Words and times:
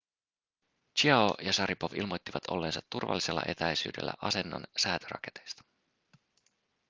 chiao 0.99 1.33
ja 1.41 1.53
šaripov 1.53 1.93
ilmoittivat 1.93 2.43
olleensa 2.51 2.79
turvallisella 2.89 3.41
etäisyydellä 3.47 4.13
asennon 4.21 4.63
säätöraketeista 4.77 5.63